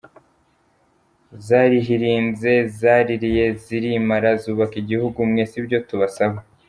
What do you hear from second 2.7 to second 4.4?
zaririye zirimara